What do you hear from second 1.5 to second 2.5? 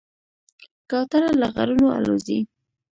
غرونو الوزي.